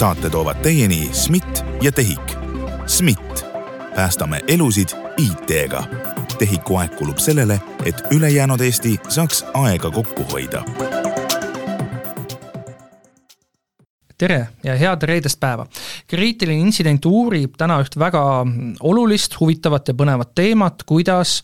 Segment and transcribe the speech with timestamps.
[0.00, 2.32] saate toovad teieni SMIT ja TEHIK.
[2.86, 3.44] SMIT,
[3.94, 5.82] päästame elusid IT-ga.
[6.38, 10.64] TEHIK-u aeg kulub sellele, et ülejäänud Eesti saaks aega kokku hoida
[14.18, 15.66] tere ja head reedest päeva!
[16.06, 18.24] kriitiline intsident uurib täna üht väga
[18.80, 21.42] olulist, huvitavat ja põnevat teemat, kuidas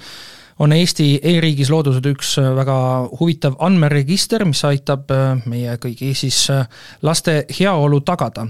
[0.59, 2.77] on Eesti e-riigis loodud üks väga
[3.21, 5.11] huvitav andmeregister, mis aitab
[5.47, 6.47] meie kõigi siis
[7.03, 8.47] laste heaolu tagada.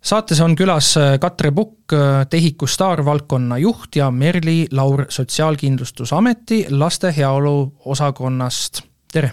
[0.00, 1.92] saates on külas Katre Pukk,
[2.30, 9.32] TEHIK-u staarvaldkonna juht ja Merli Laur Sotsiaalkindlustusameti laste heaolu osakonnast, tere!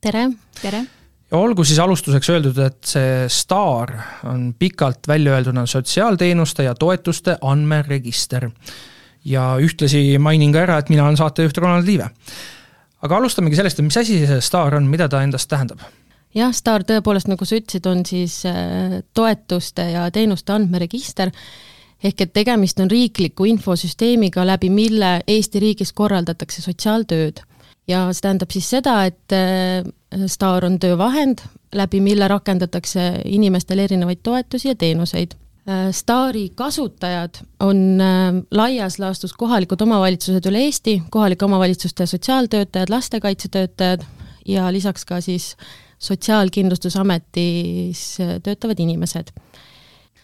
[0.00, 0.30] tere!
[0.60, 0.84] tere!
[1.32, 3.94] ja olgu siis alustuseks öeldud, et see STAR
[4.28, 8.50] on pikalt välja öelduna sotsiaalteenuste ja toetuste andmeregister.
[9.24, 12.08] Ja ühtlasi mainin ka ära, et mina olen saatejuht Ronald Liive.
[13.02, 15.82] aga alustamegi sellest, et mis asi see STAR on, mida ta endast tähendab?
[16.34, 21.32] jah, STAR tõepoolest, nagu sa ütlesid, on siis äh, toetuste ja teenuste andmeregister,
[22.02, 27.42] ehk et tegemist on riikliku infosüsteemiga, läbi mille Eesti riigis korraldatakse sotsiaaltööd
[27.88, 29.82] ja see tähendab siis seda, et äh,
[30.26, 31.44] STAR on töövahend,
[31.74, 35.36] läbi mille rakendatakse inimestele erinevaid toetusi ja teenuseid.
[35.68, 44.02] Äh, STAR-i kasutajad on äh, laias laastus kohalikud omavalitsused üle Eesti, kohalike omavalitsuste sotsiaaltöötajad, lastekaitsetöötajad
[44.46, 45.56] ja lisaks ka siis
[46.02, 49.26] Sotsiaalkindlustusametis töötavad inimesed.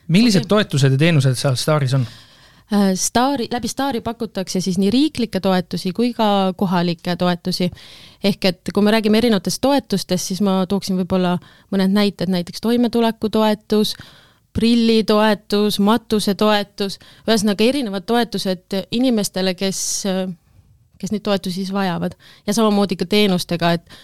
[0.08, 0.48] millised okay.
[0.48, 2.06] toetused ja teenused seal STAR-is on?
[2.73, 7.70] Äh, Staari, läbi Staari pakutakse siis nii riiklikke toetusi kui ka kohalikke toetusi.
[8.25, 11.39] ehk et kui me räägime erinevatest toetustest, siis ma tooksin võib-olla
[11.70, 13.95] mõned näited, näiteks toimetulekutoetus,
[14.57, 19.81] prillitoetus, matusetoetus, ühesõnaga erinevad toetused inimestele, kes,
[20.99, 22.17] kes neid toetusi siis vajavad.
[22.47, 23.99] ja samamoodi ka teenustega, et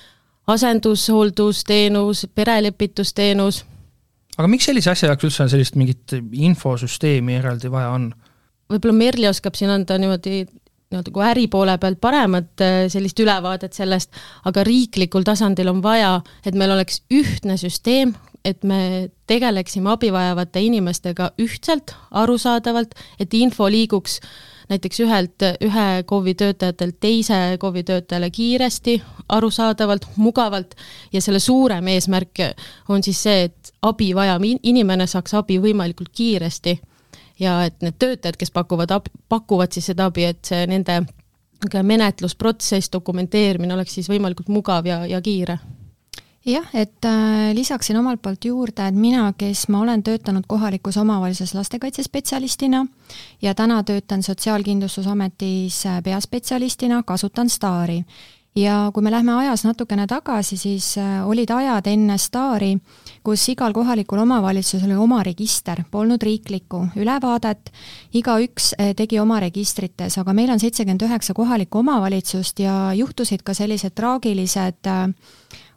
[0.46, 3.64] asendushooldusteenus, perelepitusteenus.
[4.36, 8.12] aga miks sellise asja jaoks üldse sellist mingit infosüsteemi eraldi vaja on?
[8.72, 10.44] võib-olla Merli oskab siin anda niimoodi
[10.94, 14.12] nii-öelda kui äri poole pealt paremat äh, sellist ülevaadet sellest,
[14.44, 20.60] aga riiklikul tasandil on vaja, et meil oleks ühtne süsteem, et me tegeleksime abi vajavate
[20.60, 24.20] inimestega ühtselt, arusaadavalt, et info liiguks
[24.68, 30.74] näiteks ühelt, ühe KOV-i töötajatelt teise KOV-i töötajale kiiresti, arusaadavalt, mugavalt.
[31.12, 32.40] Ja selle suurem eesmärk
[32.88, 36.78] on siis see, et abi vajav inimene saaks abi võimalikult kiiresti.
[37.40, 41.02] Ja et need töötajad, kes pakuvad abi, pakuvad siis seda abi, et see nende
[41.82, 45.58] menetlusprotsess, dokumenteerimine oleks siis võimalikult mugav ja, ja kiire
[46.46, 51.54] jah, et äh, lisaksin omalt poolt juurde, et mina, kes ma olen töötanud kohalikus omavalitsuses
[51.54, 52.86] lastekaitsespetsialistina
[53.42, 58.04] ja täna töötan Sotsiaalkindlustusametis äh, peaspetsialistina, kasutan STAR-i
[58.56, 62.74] ja kui me lähme ajas natukene tagasi, siis äh, olid ajad enne Stari,
[63.26, 67.72] kus igal kohalikul omavalitsusel oli oma register, polnud riiklikku ülevaadet,
[68.14, 73.54] igaüks äh, tegi oma registrites, aga meil on seitsekümmend üheksa kohalikku omavalitsust ja juhtusid ka
[73.54, 75.08] sellised traagilised äh,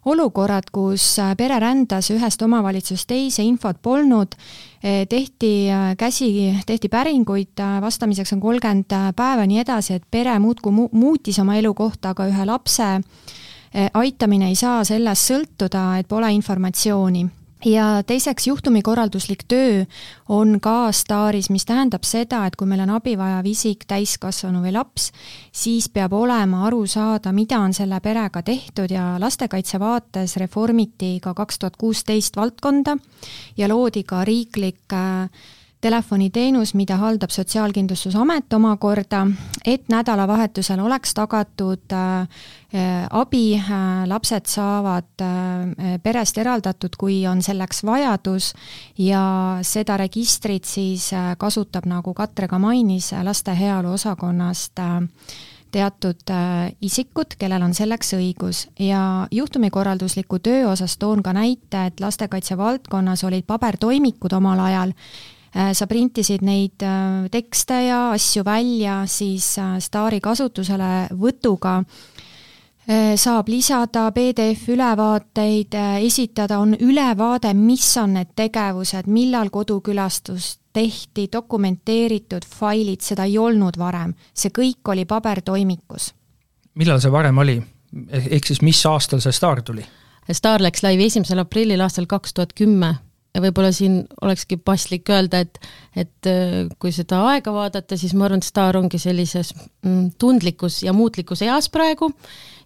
[0.04, 4.36] olukorrad, kus pere rändas ühest omavalitsusest teise, infot polnud,
[4.82, 6.30] eh, tehti äh, käsi,
[6.66, 11.38] tehti päringuid, äh, vastamiseks on kolmkümmend äh, päeva, nii edasi, et pere muudkui mu-, muutis
[11.42, 12.98] oma elukohta, aga ühe lapse
[13.94, 17.26] aitamine ei saa sellest sõltuda, et pole informatsiooni
[17.64, 19.84] ja teiseks, juhtumikorralduslik töö
[20.28, 24.74] on ka STAR-is, mis tähendab seda, et kui meil on abi vajav isik, täiskasvanu või
[24.76, 25.10] laps,
[25.52, 31.34] siis peab olema aru saada, mida on selle perega tehtud ja lastekaitse vaates reformiti ka
[31.34, 32.96] kaks tuhat kuusteist valdkonda
[33.56, 35.28] ja loodi ka riiklik äh,
[35.80, 39.26] telefoniteenus, mida haldab Sotsiaalkindlustusamet omakorda,
[39.66, 42.20] et nädalavahetusel oleks tagatud äh,
[42.74, 45.22] äh, abi äh,, lapsed saavad
[46.02, 48.52] perest eraldatud, kui on selleks vajadus
[48.98, 49.22] ja
[49.62, 54.80] seda registrit siis kasutab, nagu Katre ka mainis, laste heaolu osakonnast
[55.70, 56.30] teatud
[56.80, 58.66] isikud, kellel on selleks õigus.
[58.80, 64.94] Ja juhtumikorraldusliku töö osas toon ka näite, et lastekaitse valdkonnas olid pabertoimikud omal ajal
[65.74, 71.82] sa printisid neid äh, tekste ja asju välja, siis äh, Stari kasutuselevõtuga
[73.20, 83.04] saab lisada PDF-ülevaateid, esitada, on ülevaade, mis on need tegevused, millal kodukülastus tehti, dokumenteeritud failid,
[83.04, 84.14] seda ei olnud varem.
[84.32, 86.14] see kõik oli pabertoimikus.
[86.80, 87.58] millal see varem oli?
[88.08, 89.84] ehk siis mis aastal see Star tuli?
[90.32, 92.94] Star läks laivi esimesel aprillil aastal kaks tuhat kümme
[93.38, 95.60] ja võib-olla siin olekski paslik öelda, et,
[95.96, 100.82] et äh, kui seda aega vaadata, siis ma arvan, et Star ongi sellises mm, tundlikus
[100.82, 102.10] ja muutlikus eas praegu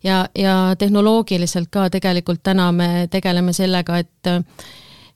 [0.02, 4.34] ja, ja tehnoloogiliselt ka tegelikult täna me tegeleme sellega, et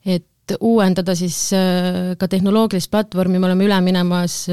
[0.06, 1.50] et uuendada siis
[2.18, 4.44] ka tehnoloogilist platvormi, me oleme üle minemas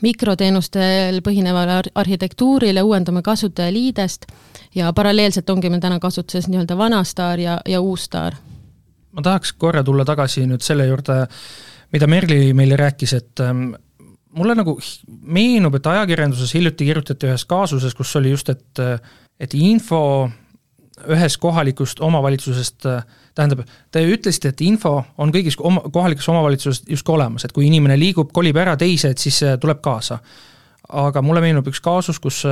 [0.00, 4.26] mikroteenustel põhinevale ar arhitektuurile, uuendame kasutajaliidest
[4.74, 8.38] ja paralleelselt ongi meil täna kasutuses nii-öelda vana staar ja, ja uus staar.
[9.12, 11.22] Ma tahaks korra tulla tagasi nüüd selle juurde,
[11.92, 13.72] mida Merli meile rääkis, et ähm,
[14.36, 14.76] mulle nagu
[15.22, 18.84] meenub, et ajakirjanduses hiljuti kirjutati ühes kaasuses, kus oli just, et
[19.40, 20.30] et info
[21.08, 22.84] ühest kohalikust omavalitsusest,
[23.34, 23.62] tähendab,
[23.92, 28.32] te ütlesite, et info on kõigis oma, kohalikes omavalitsuses justkui olemas, et kui inimene liigub,
[28.36, 30.20] kolib ära teise, et siis tuleb kaasa.
[30.92, 32.42] Aga mulle meenub üks kaasus, kus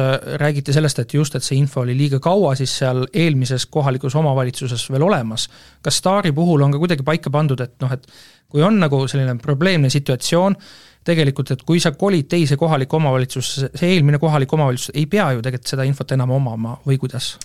[0.41, 4.89] räägiti sellest, et just, et see info oli liiga kaua siis seal eelmises kohalikus omavalitsuses
[4.93, 5.49] veel olemas.
[5.83, 8.07] kas Staari puhul on ka kuidagi paika pandud, et noh, et
[8.49, 10.57] kui on nagu selline probleemne situatsioon,
[11.05, 15.45] tegelikult, et kui sa kolid teise kohalikku omavalitsusse, see eelmine kohalik omavalitsus ei pea ju
[15.45, 17.37] tegelikult seda infot enam omama või kuidas?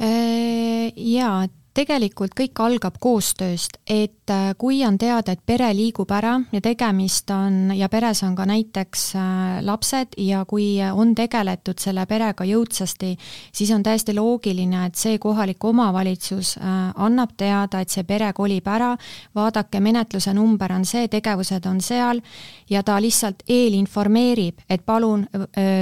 [0.00, 6.10] Äh, jaa, et tegelikult kõik algab koostööst, et äh, kui on teada, et pere liigub
[6.14, 11.82] ära ja tegemist on, ja peres on ka näiteks äh, lapsed ja kui on tegeletud
[11.82, 13.14] selle perega jõudsasti,
[13.52, 18.70] siis on täiesti loogiline, et see kohalik omavalitsus äh, annab teada, et see pere kolib
[18.70, 18.92] ära,
[19.34, 22.22] vaadake, menetluse number on see, tegevused on seal
[22.70, 25.26] ja ta lihtsalt eelinformeerib, et palun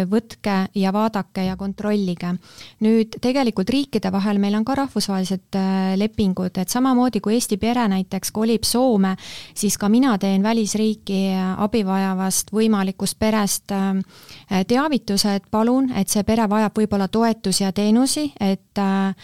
[0.09, 2.33] võtke ja vaadake ja kontrollige.
[2.81, 5.61] nüüd tegelikult riikide vahel meil on ka rahvusvahelised
[5.97, 9.17] lepingud, et samamoodi kui Eesti pere näiteks kolib Soome,
[9.55, 11.23] siis ka mina teen välisriiki
[11.57, 17.73] abi vajavast võimalikust perest äh, teavituse, et palun, et see pere vajab võib-olla toetusi ja
[17.73, 19.15] teenusi, et äh,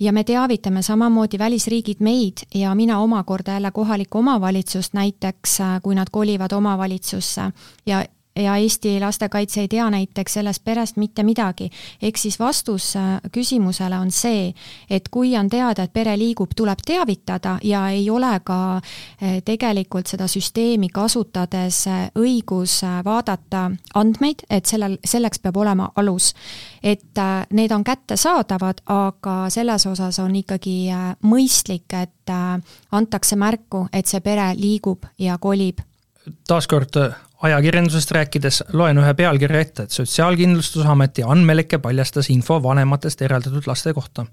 [0.00, 5.94] ja me teavitame samamoodi välisriigid meid ja mina omakorda jälle kohalikku omavalitsust näiteks, äh, kui
[5.94, 7.50] nad kolivad omavalitsusse.
[7.86, 8.04] Ja
[8.36, 11.70] ja Eesti lastekaitse ei tea näiteks sellest perest mitte midagi.
[12.02, 14.54] ehk siis vastus äh, küsimusele on see,
[14.90, 20.06] et kui on teada, et pere liigub, tuleb teavitada ja ei ole ka äh, tegelikult
[20.06, 26.34] seda süsteemi kasutades äh, õigus vaadata andmeid, et sellel, selleks peab olema alus.
[26.82, 27.18] et
[27.50, 30.92] need on kättesaadavad, aga selles osas on ikkagi
[31.22, 32.30] mõistlik, et
[32.92, 35.80] antakse märku, et see pere liigub ja kolib
[36.48, 36.98] taaskord
[37.42, 44.26] ajakirjandusest rääkides loen ühe pealkirja ette, et Sotsiaalkindlustusameti andmeleke paljastas info vanematest eraldatud laste kohta.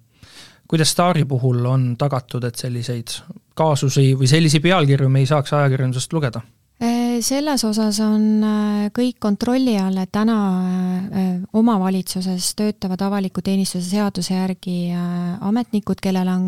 [0.68, 3.08] kuidas Staari puhul on tagatud, et selliseid
[3.54, 6.42] kaasusi või sellisi pealkirju me ei saaks ajakirjandusest lugeda?
[7.14, 10.38] Äh, selles osas on äh, kõik kontrolli all, et täna
[11.04, 14.94] äh, omavalitsuses töötavad avaliku teenistuse seaduse järgi
[15.42, 16.46] ametnikud, kellel on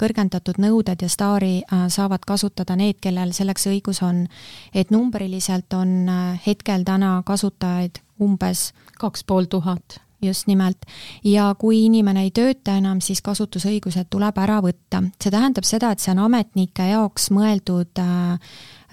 [0.00, 1.62] kõrgendatud nõuded ja staari
[1.92, 4.26] saavad kasutada need, kellel selleks õigus on.
[4.74, 6.08] et numbriliselt on
[6.46, 10.86] hetkel täna kasutajaid umbes kaks pool tuhat just nimelt.
[11.24, 15.02] ja kui inimene ei tööta enam, siis kasutusõigused tuleb ära võtta.
[15.20, 18.38] see tähendab seda, et see on ametnike jaoks mõeldud äh,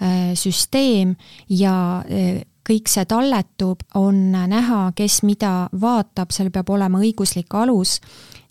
[0.00, 1.10] Äh, süsteem
[1.52, 7.98] ja äh, kõik see talletub, on näha, kes mida vaatab, seal peab olema õiguslik alus,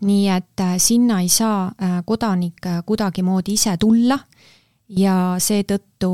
[0.06, 1.72] nii et äh, sinna ei saa
[2.06, 4.20] kodanik kuidagimoodi ise tulla
[4.94, 6.12] ja seetõttu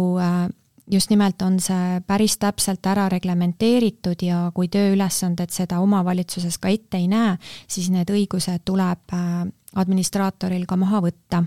[0.92, 7.02] just nimelt on see päris täpselt ära reglementeeritud ja kui tööülesanded seda omavalitsuses ka ette
[7.02, 7.36] ei näe,
[7.68, 9.16] siis need õigused tuleb
[9.76, 11.44] administraatoril ka maha võtta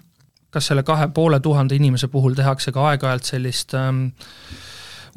[0.51, 4.07] kas selle kahe poole tuhande inimese puhul tehakse ka aeg-ajalt sellist ähm,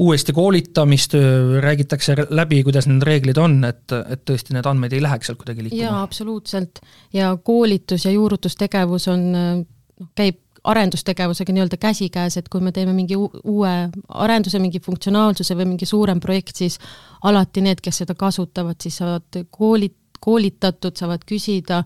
[0.01, 1.15] uuesti koolitamist,
[1.63, 5.67] räägitakse läbi, kuidas need reeglid on, et, et tõesti need andmed ei läheks sealt kuidagi
[5.67, 5.83] liikuma?
[5.83, 6.81] jaa, absoluutselt.
[7.13, 13.17] ja koolitus ja juurutustegevus on, noh, käib arendustegevusega nii-öelda käsikäes, et kui me teeme mingi
[13.17, 13.73] uue
[14.07, 16.77] arenduse, mingi funktsionaalsuse või mingi suurem projekt, siis
[17.25, 21.81] alati need, kes seda kasutavad, siis saavad koolit-, koolitatud, saavad küsida,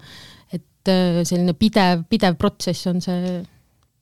[0.52, 3.38] et äh, selline pidev, pidev protsess on see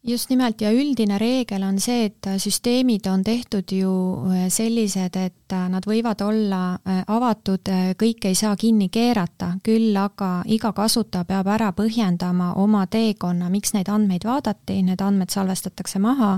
[0.03, 3.91] just nimelt ja üldine reegel on see, et süsteemid on tehtud ju
[4.29, 6.61] äh, sellised, et äh, nad võivad olla
[7.07, 7.69] avatud,
[7.99, 13.73] kõike ei saa kinni keerata, küll aga iga kasutaja peab ära põhjendama oma teekonna, miks
[13.75, 16.37] neid andmeid vaadati, need andmed salvestatakse maha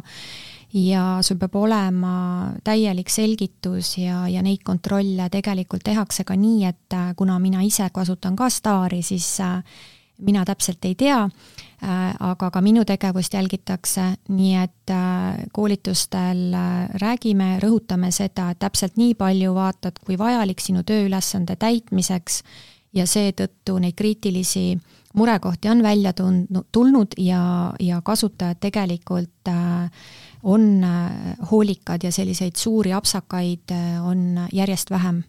[0.76, 2.16] ja sul peab olema
[2.64, 5.30] täielik selgitus ja, ja neid kontrolle.
[5.32, 9.62] Tegelikult tehakse ka nii, et kuna mina ise kasutan ka Staari, siis äh,
[10.18, 16.96] mina täpselt ei tea, äh, aga ka minu tegevust jälgitakse, nii et äh, koolitustel äh,
[17.02, 22.44] räägime, rõhutame seda, et täpselt nii palju vaatad, kui vajalik sinu tööülesande täitmiseks.
[22.96, 24.78] Ja seetõttu neid kriitilisi
[25.20, 29.52] murekohti on välja tundnud, tulnud ja, ja kasutajad tegelikult
[30.48, 30.64] on
[31.52, 35.26] hoolikad ja selliseid suuri apsakaid on järjest vähem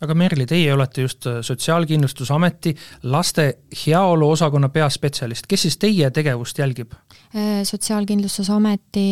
[0.00, 3.48] aga Merli, teie olete just Sotsiaalkindlustusameti laste
[3.86, 6.92] heaolu osakonna peaspetsialist, kes siis teie tegevust jälgib?
[7.64, 9.06] sotsiaalkindlustusameti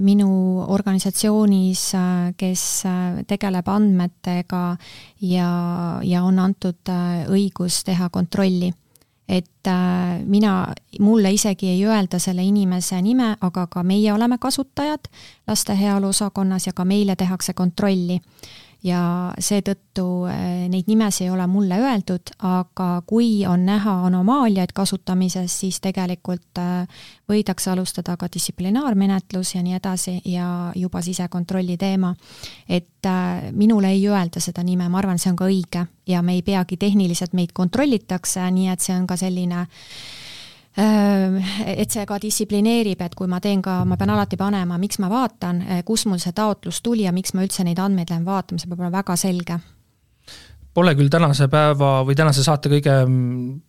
[0.00, 0.30] minu
[0.72, 1.82] organisatsioonis,
[2.36, 2.62] kes
[3.28, 4.62] tegeleb andmetega
[5.20, 5.50] ja,
[6.02, 6.92] ja on antud
[7.28, 8.72] õigus teha kontrolli.
[9.30, 15.06] Et äh, mina, mulle isegi ei öelda selle inimese nime, aga ka meie oleme kasutajad
[15.46, 18.18] laste heaolu osakonnas ja ka meile tehakse kontrolli
[18.82, 19.00] ja
[19.38, 25.80] seetõttu eh, neid nimesid ei ole mulle öeldud, aga kui on näha anomaaliaid kasutamises, siis
[25.84, 32.14] tegelikult eh, võidakse alustada ka distsiplinaarmenetlus ja nii edasi ja juba sisekontrolli teema.
[32.68, 36.38] et eh, minule ei öelda seda nime, ma arvan, see on ka õige ja me
[36.38, 39.68] ei peagi tehniliselt, meid kontrollitakse, nii et see on ka selline äh,
[40.76, 45.10] et see ka distsiplineerib, et kui ma teen ka, ma pean alati panema, miks ma
[45.10, 48.70] vaatan, kus mul see taotlus tuli ja miks ma üldse neid andmeid lähen vaatama, see
[48.70, 49.58] peab olema väga selge.
[50.74, 52.94] Pole küll tänase päeva või tänase saate kõige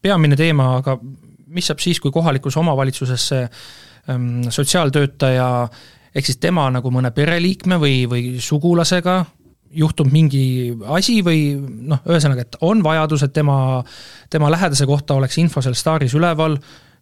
[0.01, 0.99] peamine teema, aga
[1.51, 3.41] mis saab siis, kui kohalikus omavalitsuses see
[4.09, 5.47] ähm, sotsiaaltöötaja
[6.15, 9.23] ehk siis tema nagu mõne pereliikme või, või sugulasega
[9.71, 11.55] juhtub mingi asi või
[11.87, 13.55] noh, ühesõnaga, et on vajadus, et tema,
[14.29, 16.57] tema lähedase kohta oleks info seal staaris üleval,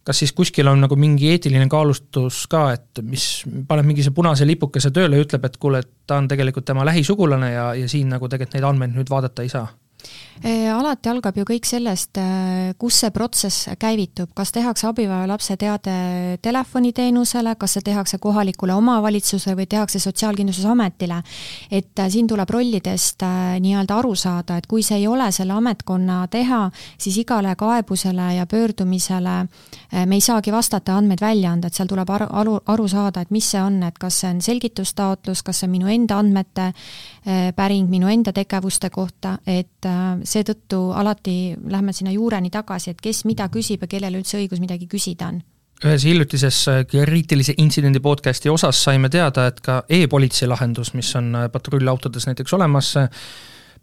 [0.09, 3.25] kas siis kuskil on nagu mingi eetiline kaalustus ka, et mis
[3.69, 6.85] paneb mingi see punase lipukese tööle ja ütleb, et kuule, et ta on tegelikult tema
[6.89, 9.67] lähisugulane ja, ja siin nagu tegelikult neid andmeid nüüd vaadata ei saa?
[10.73, 12.17] Alati algab ju kõik sellest,
[12.79, 19.57] kus see protsess käivitub, kas tehakse abivaja lapse teade telefoniteenusele, kas see tehakse kohalikule omavalitsusele
[19.59, 21.21] või tehakse Sotsiaalkindlustusametile.
[21.71, 23.23] et siin tuleb rollidest
[23.59, 28.45] nii-öelda aru saada, et kui see ei ole selle ametkonna teha, siis igale kaebusele ja
[28.45, 29.47] pöördumisele
[30.05, 33.31] me ei saagi vastata, andmeid välja anda, et seal tuleb aru, aru, aru saada, et
[33.31, 36.71] mis see on, et kas see on selgitustaotlus, kas see on minu enda andmete
[37.55, 39.85] päring minu enda tegevuste kohta, et
[40.23, 44.88] seetõttu alati lähme sinna juureni tagasi, et kes mida küsib ja kellel üldse õigus midagi
[44.88, 45.41] küsida on.
[45.79, 51.29] Ühes hiljutises äh, kriitilise intsidendi podcasti osas saime teada, et ka e-politsei lahendus, mis on
[51.39, 53.07] äh, patrullautodes näiteks olemas, äh,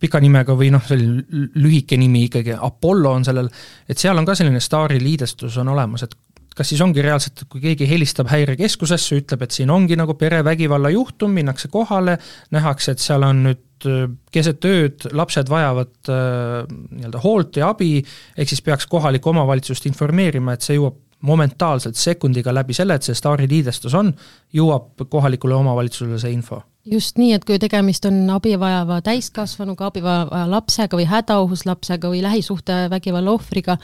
[0.01, 3.49] pika nimega või noh, selline lühike nimi ikkagi, Apollo on sellel,
[3.89, 6.13] et seal on ka selline staariliidestus on olemas, et
[6.57, 10.93] kas siis ongi reaalselt, et kui keegi helistab häirekeskusesse, ütleb, et siin ongi nagu perevägivalla
[10.95, 12.17] juhtum, minnakse kohale,
[12.55, 17.99] nähakse, et seal on nüüd äh, keset ööd lapsed vajavad äh, nii-öelda hoolt ja abi,
[18.37, 23.17] ehk siis peaks kohalikku omavalitsust informeerima, et see jõuab momentaalselt sekundiga läbi selle, et see
[23.19, 24.15] staariliidestus on,
[24.55, 30.03] jõuab kohalikule omavalitsusele see info just nii, et kui tegemist on abi vajava täiskasvanuga, abi
[30.05, 33.77] vajava lapsega või hädaohus lapsega või lähisuhtevägivalla ohvriga,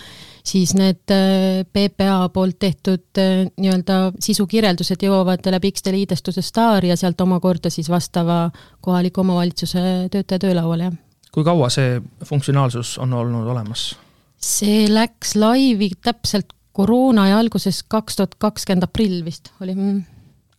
[0.47, 6.99] siis need äh, PPA poolt tehtud äh, nii-öelda sisukirjeldused jõuavad läbi X-tee liidestuse staari ja
[7.01, 8.45] sealt omakorda siis vastava
[8.81, 10.99] kohaliku omavalitsuse töötaja töölauale, jah.
[11.35, 13.93] kui kaua see funktsionaalsus on olnud olemas?
[14.43, 20.03] see läks laivi täpselt koroona ja alguses kaks tuhat kakskümmend aprill vist oli mm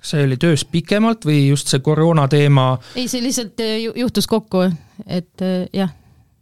[0.04, 2.74] see oli töös pikemalt või just see koroona teema?
[2.96, 4.66] ei, see lihtsalt äh, juhtus kokku,
[5.08, 5.94] et äh, jah.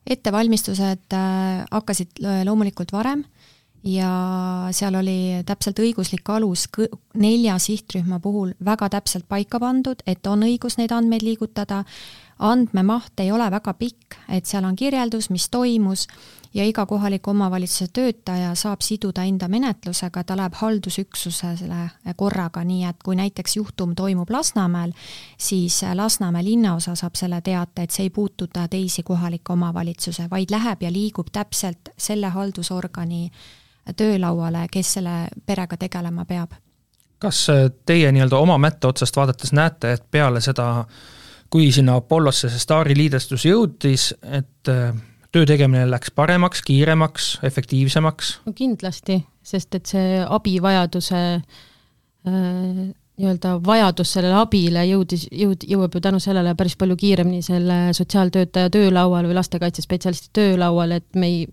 [0.09, 3.23] ettevalmistused äh, hakkasid loomulikult varem
[3.85, 4.11] ja
[4.73, 6.67] seal oli täpselt õiguslik alus
[7.17, 11.83] nelja sihtrühma puhul väga täpselt paika pandud, et on õigus neid andmeid liigutada,
[12.41, 16.07] andmemaht ei ole väga pikk, et seal on kirjeldus, mis toimus
[16.53, 23.03] ja iga kohaliku omavalitsuse töötaja saab siduda enda menetlusega, ta läheb haldusüksusele korraga, nii et
[23.03, 24.91] kui näiteks juhtum toimub Lasnamäel,
[25.37, 30.83] siis Lasnamäe linnaosa saab selle teate, et see ei puututa teisi kohalikke omavalitsuse, vaid läheb
[30.83, 33.31] ja liigub täpselt selle haldusorgani
[33.97, 35.15] töölauale, kes selle
[35.45, 36.51] perega tegelema peab.
[37.21, 37.47] kas
[37.85, 40.85] teie nii-öelda oma mätta otsast vaadates näete, et peale seda
[41.49, 44.69] kui sinna Apollosse see Stari liidestus jõudis, et
[45.31, 48.31] töö tegemine läks paremaks, kiiremaks, efektiivsemaks?
[48.45, 52.81] no kindlasti, sest et see abivajaduse äh,
[53.21, 58.71] nii-öelda vajadus sellele abile jõudis, jõud-, jõuab ju tänu sellele päris palju kiiremini selle sotsiaaltöötaja
[58.73, 61.45] töölauale või lastekaitsespetsialisti töölauale, et me ei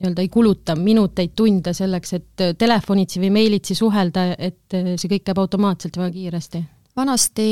[0.00, 5.42] nii-öelda ei kuluta minuteid, tunde selleks, et telefonitsi või meilitsi suhelda, et see kõik käib
[5.42, 6.62] automaatselt väga kiiresti
[7.00, 7.46] vanasti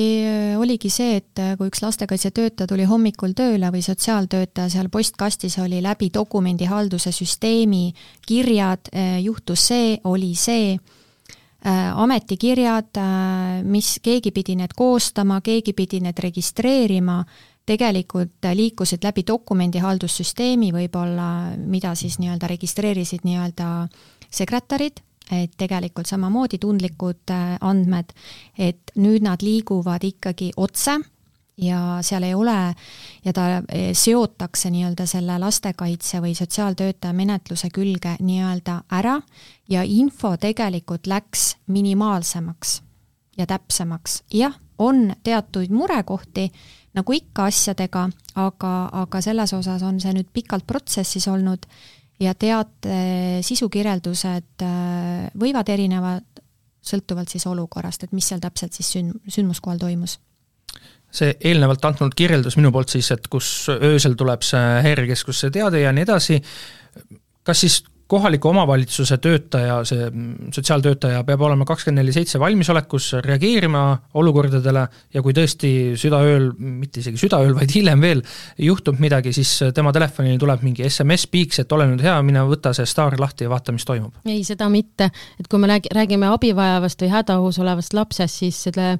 [0.60, 6.10] oligi see, et kui üks lastekaitsetöötaja tuli hommikul tööle või sotsiaaltöötaja, seal postkastis oli läbi
[6.14, 7.88] dokumendihalduse süsteemi
[8.28, 8.92] kirjad,
[9.24, 10.76] juhtus see, oli see,
[11.64, 13.00] ametikirjad,
[13.66, 17.22] mis, keegi pidi need koostama, keegi pidi need registreerima,
[17.68, 23.72] tegelikult liikusid läbi dokumendihaldussüsteemi võib-olla, mida siis nii-öelda registreerisid nii-öelda
[24.30, 28.12] sekretärid et tegelikult samamoodi tundlikud äh, andmed,
[28.58, 30.98] et nüüd nad liiguvad ikkagi otse
[31.58, 32.74] ja seal ei ole
[33.24, 39.18] ja ta eh, seotakse nii-öelda selle lastekaitse või sotsiaaltöötaja menetluse külge nii-öelda ära
[39.68, 42.82] ja info tegelikult läks minimaalsemaks
[43.38, 44.22] ja täpsemaks.
[44.34, 46.52] jah, on teatuid murekohti,
[46.94, 51.66] nagu ikka asjadega, aga, aga selles osas on see nüüd pikalt protsessis olnud
[52.20, 56.42] ja teate sisukirjeldused äh, võivad erinevad,
[56.88, 60.18] sõltuvalt siis olukorrast, et mis seal täpselt siis sünd-, sündmuskohal toimus.
[61.08, 65.92] See eelnevalt antud kirjeldus minu poolt siis, et kus öösel tuleb see häirekeskusse teade ja
[65.96, 66.36] nii edasi,
[67.46, 70.08] kas siis kohaliku omavalitsuse töötaja, see
[70.54, 73.82] sotsiaaltöötaja peab olema kakskümmend neli seitse valmisolekus reageerima
[74.20, 78.24] olukordadele ja kui tõesti südaööl, mitte isegi südaööl, vaid hiljem veel
[78.64, 82.88] juhtub midagi, siis tema telefonile tuleb mingi SMS-piiks, et ole nüüd hea, mine võta see
[82.88, 84.16] staar lahti ja vaata, mis toimub.
[84.24, 88.94] ei, seda mitte, et kui me räägime abivajavast või hädaohus olevast lapsest, siis selle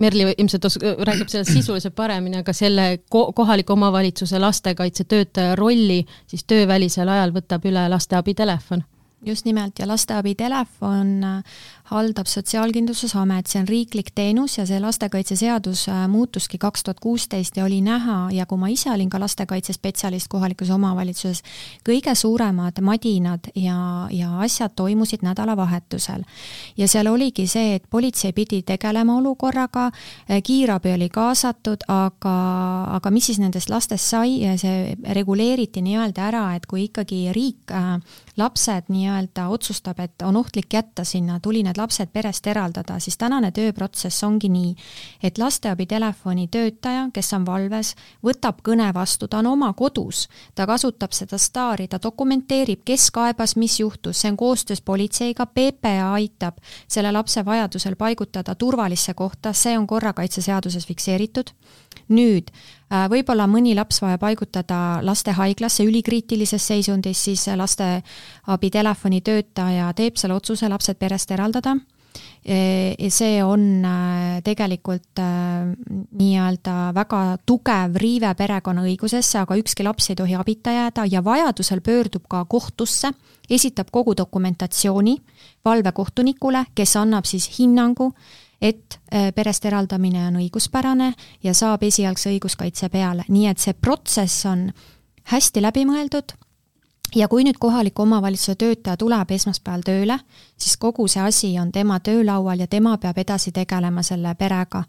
[0.00, 6.44] Merli ilmselt os-, räägib sellest sisuliselt paremini, aga selle ko-, kohaliku omavalitsuse lastekaitsetöötaja rolli siis
[6.48, 8.84] töövälisel ajal võtab üle lasteabitelefon.
[9.26, 11.10] Just nimelt ja lasteabitelefon
[11.90, 17.64] haldab Sotsiaalkindlustusamet, see on riiklik teenus ja see lastekaitseseadus äh, muutuski kaks tuhat kuusteist ja
[17.66, 21.42] oli näha ja kui ma ise olin ka lastekaitsespetsialist kohalikus omavalitsuses,
[21.86, 26.22] kõige suuremad madinad ja, ja asjad toimusid nädalavahetusel.
[26.76, 32.36] ja seal oligi see, et politsei pidi tegelema olukorraga, äh, kiirabi oli kaasatud, aga,
[33.00, 37.74] aga mis siis nendest lastest sai ja see reguleeriti nii-öelda ära, et kui ikkagi riik
[37.74, 37.98] äh,
[38.38, 43.50] lapsed nii-öelda otsustab, et on ohtlik jätta sinna, tuli need lapsed perest eraldada, siis tänane
[43.56, 44.74] tööprotsess ongi nii,
[45.22, 47.94] et lasteabitelefoni töötaja, kes on valves,
[48.26, 53.56] võtab kõne vastu, ta on oma kodus, ta kasutab seda staari, ta dokumenteerib, kes kaebas,
[53.56, 59.78] mis juhtus, see on koostöös politseiga, PPA aitab selle lapse vajadusel paigutada turvalisse kohta, see
[59.78, 61.54] on korrakaitseseaduses fikseeritud.
[62.10, 62.50] nüüd
[62.90, 70.98] võib-olla mõni laps vaja paigutada lastehaiglasse ülikriitilises seisundis, siis lasteabitelefoni töötaja teeb selle otsuse lapsed
[70.98, 71.76] perest eraldada, saada.
[72.98, 75.70] ja see on äh, tegelikult äh,
[76.12, 82.26] nii-öelda väga tugev riive perekonnaõigusesse, aga ükski laps ei tohi abita jääda ja vajadusel pöördub
[82.28, 83.12] ka kohtusse,
[83.50, 85.16] esitab kogu dokumentatsiooni
[85.64, 88.12] valvekohtunikule, kes annab siis hinnangu,
[88.60, 94.46] et äh, perest eraldamine on õiguspärane ja saab esialgse õiguskaitse peale, nii et see protsess
[94.46, 94.68] on
[95.32, 96.36] hästi läbimõeldud
[97.14, 100.18] ja kui nüüd kohaliku omavalitsuse töötaja tuleb esmaspäeval tööle,
[100.58, 104.84] siis kogu see asi on tema töölaual ja tema peab edasi tegelema selle perega.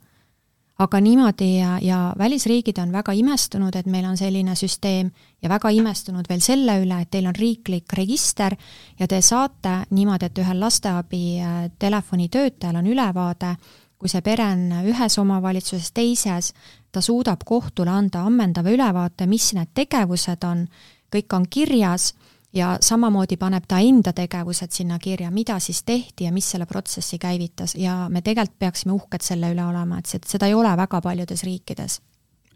[0.81, 5.69] Aga niimoodi ja, ja välisriigid on väga imestunud, et meil on selline süsteem ja väga
[5.77, 8.55] imestunud veel selle üle, et teil on riiklik register
[8.99, 13.55] ja te saate niimoodi, et ühel lasteabi äh, telefonitöötajal on ülevaade,
[14.01, 16.53] kui see pere on ühes omavalitsuses, teises,
[16.91, 20.65] ta suudab kohtule anda ammendava ülevaate, mis need tegevused on.
[21.11, 22.13] Kõik on kirjas
[22.53, 27.19] ja samamoodi paneb ta enda tegevused sinna kirja, mida siis tehti ja mis selle protsessi
[27.19, 31.43] käivitas ja me tegelikult peaksime uhked selle üle olema, et seda ei ole väga paljudes
[31.43, 32.01] riikides.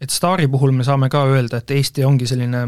[0.00, 2.66] et Stari puhul me saame ka öelda, et Eesti ongi selline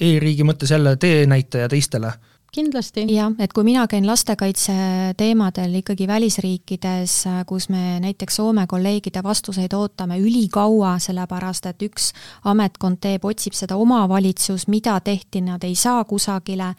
[0.00, 2.12] e-riigi mõttes jälle teenäitaja teistele
[2.52, 3.04] kindlasti.
[3.12, 4.72] jah, et kui mina käin lastekaitse
[5.16, 7.14] teemadel ikkagi välisriikides,
[7.46, 12.12] kus me näiteks Soome kolleegide vastuseid ootame ülikaua, sellepärast et üks
[12.44, 16.74] ametkond teeb, otsib seda omavalitsus, mida tehti, nad ei saa kusagile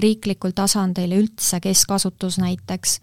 [0.00, 2.98] riiklikul tasandil üldse, keskasutus näiteks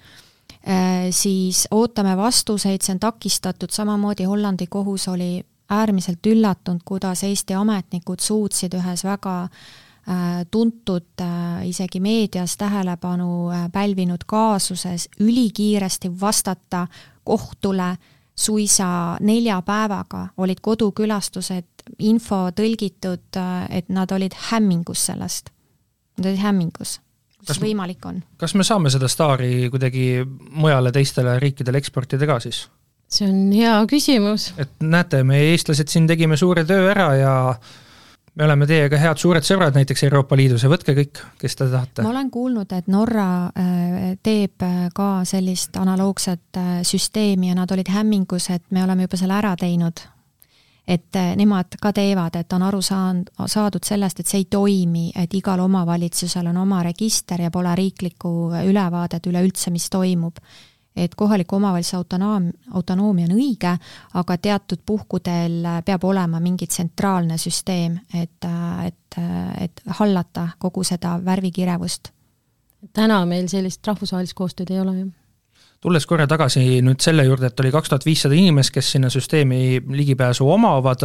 [0.67, 5.39] äh, siis ootame vastuseid, see on takistatud, samamoodi Hollandi kohus oli
[5.73, 9.82] äärmiselt üllatunud, kuidas Eesti ametnikud suutsid ühes väga Äh,
[10.51, 16.87] tuntud äh, isegi meedias tähelepanu äh, pälvinud kaasuses ülikiiresti vastata
[17.23, 17.95] kohtule
[18.35, 23.37] suisa nelja päevaga, olid kodukülastused, info tõlgitud,
[23.69, 25.51] et nad olid hämmingus sellest.
[26.17, 26.97] Nad olid hämmingus,
[27.47, 28.23] mis võimalik on.
[28.37, 32.65] kas me saame seda staari kuidagi mujale teistele riikidele eksportida ka siis?
[33.13, 34.51] see on hea küsimus.
[34.57, 37.33] et näete, me eestlased siin tegime suure töö ära ja
[38.35, 42.05] me oleme teiega head suured sõbrad näiteks Euroopa Liidus ja võtke kõik, kes te tahate.
[42.05, 47.71] ma olen kuulnud, et Norra äh, teeb äh, ka sellist analoogset äh, süsteemi ja nad
[47.71, 50.07] olid hämmingus, et me oleme juba selle ära teinud.
[50.87, 55.33] et nemad ka teevad, et on aru saanud, saadud sellest, et see ei toimi, et
[55.33, 60.41] igal omavalitsusel on oma register ja pole riiklikku ülevaadet üleüldse, mis toimub
[60.95, 63.73] et kohaliku omavalitsuse autonoom, autonoomia on õige,
[64.19, 68.49] aga teatud puhkudel peab olema mingi tsentraalne süsteem, et,
[68.85, 69.19] et,
[69.61, 72.11] et hallata kogu seda värvikirevust.
[72.93, 75.11] täna meil sellist rahvusvahelist koostööd ei ole, jah
[75.83, 79.81] tulles korra tagasi nüüd selle juurde, et oli kaks tuhat viissada inimest, kes sinna süsteemi
[79.91, 81.03] ligipääsu omavad,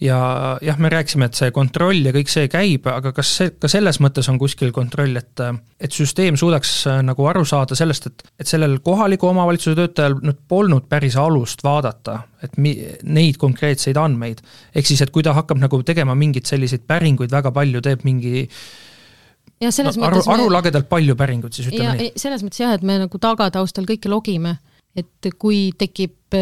[0.00, 0.18] ja
[0.62, 3.98] jah, me rääkisime, et see kontroll ja kõik see käib, aga kas see, ka selles
[4.04, 5.42] mõttes on kuskil kontroll, et
[5.80, 10.42] et süsteem suudaks äh, nagu aru saada sellest, et, et sellel kohaliku omavalitsuse töötajal nüüd
[10.48, 14.42] polnud päris alust vaadata, et mi-, neid konkreetseid andmeid.
[14.74, 18.46] ehk siis, et kui ta hakkab nagu tegema mingeid selliseid päringuid väga palju, teeb mingi
[19.60, 22.14] ja selles no, aru, mõttes arulagedalt palju päringuid siis ütleme ja, nii.
[22.20, 24.58] selles mõttes jah, et me nagu tagataustal kõike logime,
[24.96, 26.36] et kui tekib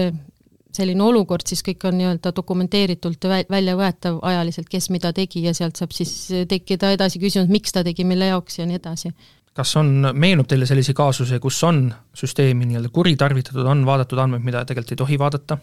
[0.75, 5.81] selline olukord, siis kõik on nii-öelda dokumenteeritult välja võetav ajaliselt, kes mida tegi ja sealt
[5.81, 6.13] saab siis
[6.51, 9.15] tekkida edasi küsimus, miks ta tegi, mille jaoks ja nii edasi.
[9.55, 14.65] kas on, meenub teile selliseid kaasusi, kus on süsteemi nii-öelda kuritarvitatud, on vaadatud andmeid, mida
[14.65, 15.59] tegelikult ei tohi vaadata?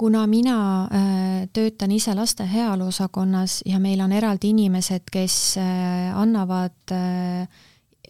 [0.00, 6.16] kuna mina äh, töötan ise laste heaolu osakonnas ja meil on eraldi inimesed, kes äh,
[6.16, 7.48] annavad äh,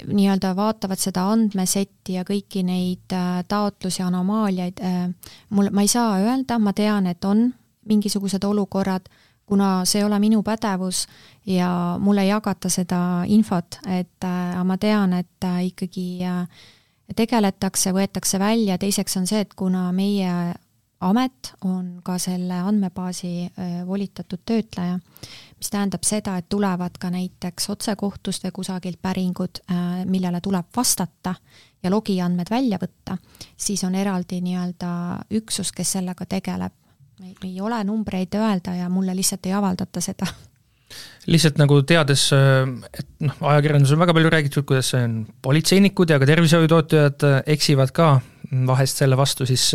[0.07, 6.19] nii-öelda vaatavad seda andmesetti ja kõiki neid äh, taotlusi, anomaaliaid, äh, mul, ma ei saa
[6.23, 7.49] öelda, ma tean, et on
[7.91, 9.09] mingisugused olukorrad,
[9.51, 11.07] kuna see ei ole minu pädevus
[11.49, 16.09] ja mulle ei jagata seda infot, et äh, ma tean, et ikkagi
[17.17, 20.55] tegeletakse, võetakse välja, teiseks on see, et kuna meie
[21.01, 23.49] amet on ka selle andmebaasi
[23.89, 25.01] volitatud töötleja,
[25.61, 29.61] mis tähendab seda, et tulevad ka näiteks otsekohtust või kusagilt päringud,
[30.09, 31.35] millele tuleb vastata
[31.83, 33.19] ja logiandmed välja võtta,
[33.57, 34.93] siis on eraldi nii-öelda
[35.37, 36.73] üksus, kes sellega tegeleb.
[37.45, 40.27] ei ole numbreid öelda ja mulle lihtsalt ei avaldata seda
[41.31, 46.19] lihtsalt nagu teades, et noh, ajakirjanduses on väga palju räägitud, kuidas see on, politseinikud ja
[46.19, 48.09] ka tervishoiutöötajad eksivad ka
[48.67, 49.69] vahest selle vastu, siis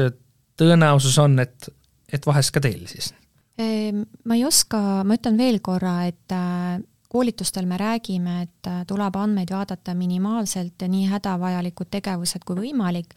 [0.59, 1.69] tõenäosus on, et,
[2.11, 3.13] et vahest ka teil siis?
[3.57, 8.83] Ehm, ma ei oska, ma ütlen veel korra, et äh, koolitustel me räägime, et äh,
[8.87, 13.15] tuleb andmeid vaadata minimaalselt ja nii hädavajalikud tegevused kui võimalik,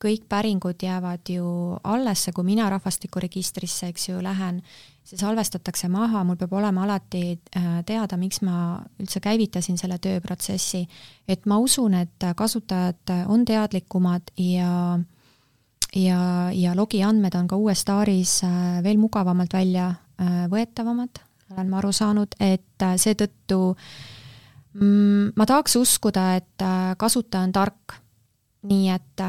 [0.00, 1.46] kõik päringud jäävad ju
[1.84, 4.60] allesse, kui mina rahvastikuregistrisse, eks ju, lähen,
[5.04, 10.84] see salvestatakse maha, mul peab olema alati äh, teada, miks ma üldse käivitasin selle tööprotsessi.
[11.28, 15.08] et ma usun, et kasutajad on teadlikumad ja äh,
[15.94, 21.80] ja, ja logiandmed on ka uues staaris äh, veel mugavamalt välja äh, võetavamad, olen ma
[21.80, 23.60] aru saanud, et äh, seetõttu
[24.74, 26.66] mm, ma tahaks uskuda, et
[26.98, 27.98] kasutaja on tark.
[28.60, 29.22] nii et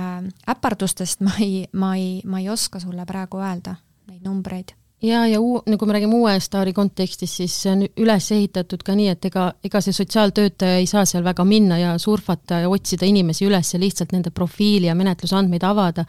[0.52, 3.78] äpardustest ma ei, ma ei, ma ei oska sulle praegu öelda
[4.10, 8.27] neid numbreid ja, ja uu-, nagu me räägime uue staari kontekstis, siis see on üles
[8.35, 12.61] ehitatud ka nii, et ega, ega see sotsiaaltöötaja ei saa seal väga minna ja surfata
[12.63, 16.05] ja otsida inimesi üles ja lihtsalt nende profiili ja menetlusandmeid avada,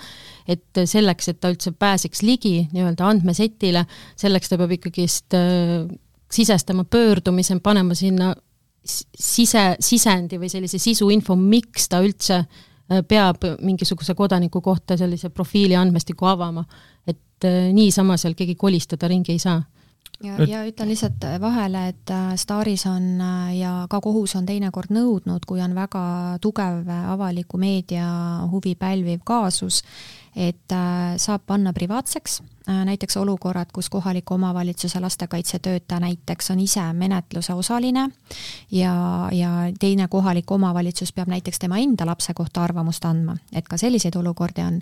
[0.47, 3.87] et selleks, et ta üldse pääseks ligi nii-öelda andmesetile,
[4.21, 5.87] selleks ta peab ikkagist äh,
[6.33, 8.33] sisestama pöördumise, panema sinna
[8.85, 15.77] sise, sisendi või sellise sisuinfo, miks ta üldse äh, peab mingisuguse kodaniku kohta sellise profiili
[15.79, 16.65] andmestiku avama.
[17.07, 19.63] Et äh, niisama seal keegi kolistada ringi ei saa.
[20.23, 24.93] Ja, ja ütlen lihtsalt vahele, et äh, Staris on äh, ja ka kohus on teinekord
[24.95, 26.03] nõudnud, kui on väga
[26.43, 28.07] tugev avaliku meedia
[28.51, 29.83] huvi pälviv kaasus,
[30.37, 30.75] et
[31.21, 32.41] saab panna privaatseks.
[32.69, 38.09] Äh, näiteks olukorrad, kus kohaliku omavalitsuse lastekaitsetöötaja näiteks on ise menetluse osaline
[38.71, 39.49] ja, ja
[39.81, 44.63] teine kohalik omavalitsus peab näiteks tema enda lapse kohta arvamust andma, et ka selliseid olukordi
[44.63, 44.79] on,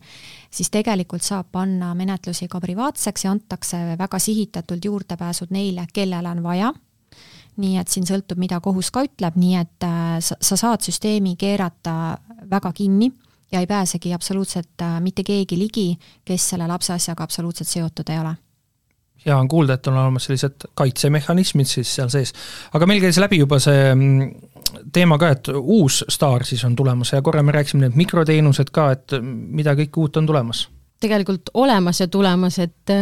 [0.50, 6.42] siis tegelikult saab panna menetlusi ka privaatseks ja antakse väga sihitatult juurdepääsud neile, kellel on
[6.42, 6.74] vaja.
[7.56, 11.32] Nii et siin sõltub, mida kohus ka ütleb, nii et äh, sa, sa saad süsteemi
[11.40, 12.18] keerata
[12.50, 13.08] väga kinni
[13.52, 15.88] ja ei pääsegi absoluutselt äh, mitte keegi ligi,
[16.24, 18.36] kes selle lapse asjaga absoluutselt seotud ei ole
[19.26, 22.32] hea on kuulda, et on olemas sellised kaitsemehhanismid siis seal sees.
[22.72, 24.30] aga meil käis läbi juba see mm,
[24.92, 28.90] teema ka, et uus staar siis on tulemas ja korra me rääkisime need mikroteenused ka,
[28.96, 30.68] et mida kõike uut on tulemas?
[31.00, 32.94] tegelikult olemas ja tulemas, et,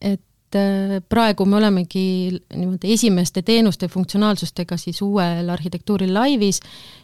[0.00, 0.22] et
[0.54, 6.60] et äh, praegu me olemegi niimoodi esimeste teenuste funktsionaalsustega siis uuel arhitektuuril laivis,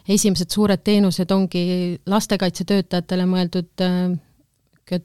[0.08, 1.64] esimesed suured teenused ongi
[2.06, 5.00] lastekaitsetöötajatele mõeldud äh,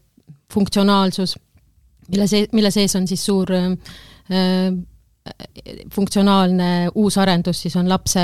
[0.53, 1.33] funktsionaalsus,
[2.11, 3.71] mille see, mille sees on siis suur äh,
[5.91, 6.69] funktsionaalne
[7.01, 8.21] uus arendus, siis on lapse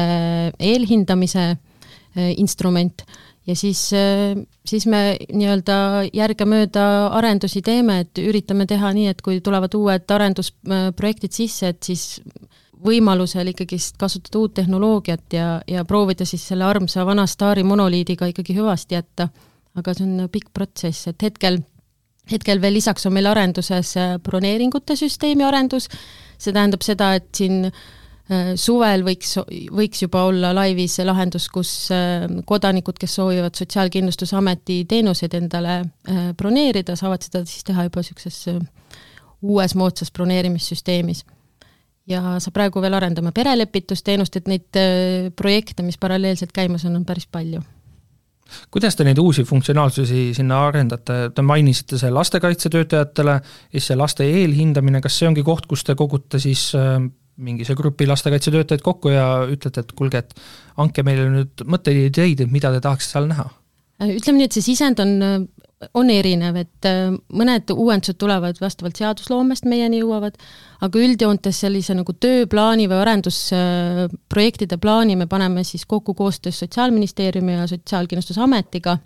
[0.60, 1.48] eelhindamise
[2.38, 3.02] instrument
[3.48, 5.76] ja siis, äh, siis me nii-öelda
[6.14, 6.86] järgemööda
[7.18, 12.22] arendusi teeme, et üritame teha nii, et kui tulevad uued arendusprojektid sisse, et siis
[12.82, 18.58] võimalusel ikkagist kasutada uut tehnoloogiat ja, ja proovida siis selle armsa vana staari monoliidiga ikkagi
[18.58, 19.30] hüvasti jätta.
[19.76, 21.62] aga see on pikk protsess, et hetkel,
[22.32, 25.88] hetkel veel lisaks on meil arenduses broneeringute süsteemi arendus,
[26.38, 27.70] see tähendab seda, et siin
[28.56, 29.34] suvel võiks,
[29.76, 31.72] võiks juba olla laivis lahendus, kus
[32.48, 35.82] kodanikud, kes soovivad Sotsiaalkindlustusameti teenuseid endale
[36.40, 38.40] broneerida, saavad seda siis teha juba niisuguses
[39.42, 41.26] uues moodsas broneerimissüsteemis
[42.10, 47.06] ja sa praegu veel arendame perelepitusteenust, et neid äh, projekte, mis paralleelselt käimas on, on
[47.06, 47.62] päris palju.
[48.72, 53.40] kuidas te neid uusi funktsionaalsusi sinna arendate, te mainisite see lastekaitsetöötajatele,
[53.72, 57.00] siis see laste eelhindamine, kas see ongi koht, kus te kogute siis äh,
[57.42, 60.36] mingise grupi lastekaitsetöötajaid kokku ja ütlete, et kuulge, et
[60.82, 63.50] andke meile nüüd mõtteid ja ideid, et mida te tahaksite seal näha?
[64.02, 65.12] ütleme nii, et see sisend on
[65.98, 70.38] on erinev, et äh, mõned uuendused tulevad vastavalt seadusloomest meieni jõuavad,
[70.86, 77.68] aga üldjoontes sellise nagu tööplaani või arendusprojektide plaani me paneme siis kokku koostöös Sotsiaalministeeriumi ja
[77.72, 78.98] Sotsiaalkindlustusametiga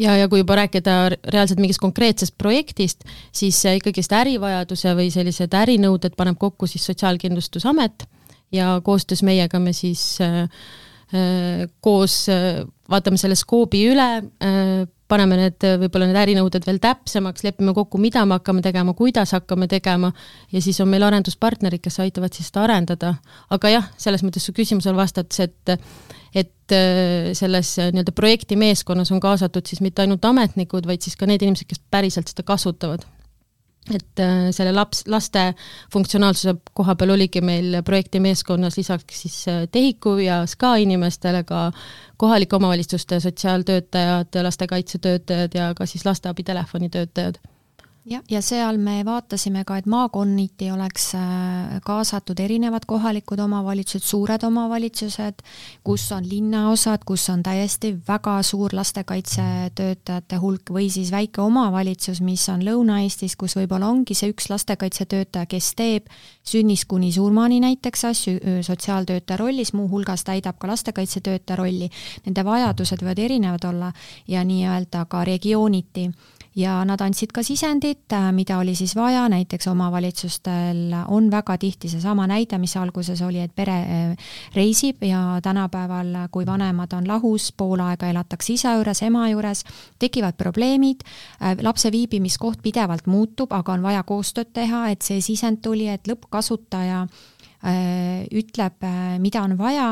[0.00, 0.96] ja, ja kui juba rääkida
[1.32, 8.06] reaalselt mingist konkreetsest projektist, siis ikkagist ärivajaduse või sellised ärinõuded paneb kokku siis Sotsiaalkindlustusamet
[8.52, 14.08] ja koostöös meiega me siis äh, äh, koos äh, vaatame selle skoobi üle
[14.42, 19.32] äh,, paneme need, võib-olla need ärinõuded veel täpsemaks, lepime kokku, mida me hakkame tegema, kuidas
[19.34, 20.12] hakkame tegema
[20.52, 23.16] ja siis on meil arenduspartnerid, kes aitavad siis seda arendada.
[23.50, 25.74] aga jah, selles mõttes su küsimusele vastates, et
[26.34, 31.42] et äh, selles nii-öelda projektimeeskonnas on kaasatud siis mitte ainult ametnikud, vaid siis ka need
[31.42, 33.06] inimesed, kes päriselt seda kasutavad.
[33.90, 35.54] et äh, selle laps, laste
[35.92, 41.70] funktsionaalsuse koha peal oligi meil projektimeeskonnas lisaks siis äh, TEHIK-u ja SKA inimestele ka
[42.20, 47.40] kohalike omavalitsuste sotsiaaltöötajad, lastekaitsetöötajad ja ka siis lasteabi telefonitöötajad
[48.10, 54.44] jah, ja seal me vaatasime ka, et maakonniti oleks äh, kaasatud erinevad kohalikud omavalitsused, suured
[54.46, 55.44] omavalitsused,
[55.86, 62.48] kus on linnaosad, kus on täiesti väga suur lastekaitsetöötajate hulk või siis väike omavalitsus, mis
[62.52, 66.10] on Lõuna-Eestis, kus võib-olla ongi see üks lastekaitsetöötaja, kes teeb
[66.46, 71.90] sünnist kuni surmani näiteks asju sotsiaaltöötaja rollis, muuhulgas täidab ka lastekaitsetöötaja rolli.
[72.26, 73.92] Nende vajadused võivad erinevad olla
[74.28, 76.08] ja nii-öelda ka regiooniti
[76.56, 81.88] ja nad andsid ka sisendit, äh, mida oli siis vaja, näiteks omavalitsustel on väga tihti
[81.88, 87.52] seesama näide, mis alguses oli, et pere äh, reisib ja tänapäeval, kui vanemad on lahus,
[87.56, 89.64] pool aega elatakse isa juures, ema juures,
[89.98, 91.04] tekivad probleemid,
[91.40, 96.08] äh, lapse viibimiskoht pidevalt muutub, aga on vaja koostööd teha, et see sisend tuli, et
[96.08, 97.06] lõppkasutaja
[97.60, 98.84] ütleb,
[99.20, 99.90] mida on vaja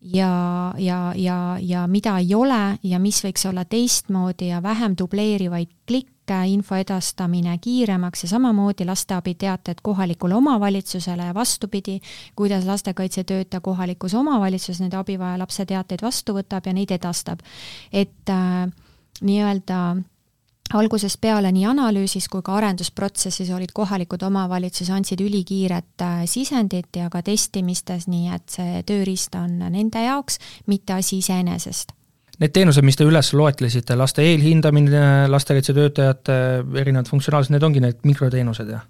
[0.00, 5.70] ja, ja, ja, ja mida ei ole ja mis võiks olla teistmoodi ja vähem dubleerivaid
[5.88, 12.00] klikke, info edastamine kiiremaks ja samamoodi lasteabiteated kohalikule omavalitsusele ja vastupidi,
[12.36, 17.40] kuidas lastekaitsetöötaja kohalikus omavalitsuses nende abivaja lapse teateid vastu võtab ja neid edastab.
[17.92, 18.68] et äh,
[19.20, 19.96] nii-öelda
[20.74, 27.08] algusest peale nii analüüsis kui ka arendusprotsessis olid kohalikud omavalitsused, andsid ülikiiret äh, sisendit ja
[27.12, 31.94] ka testimistes, nii et see tööriist on nende jaoks, mitte asi iseenesest.
[32.38, 36.36] Need teenused, mis te üles loetlesite, laste eelhindamine, lastekaitsetöötajate
[36.78, 38.84] erinevad funktsionaalsed, need ongi need mikroteenused, jah?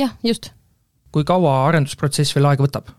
[0.00, 0.50] jah, just.
[1.14, 2.90] kui kaua arendusprotsess veel aega võtab?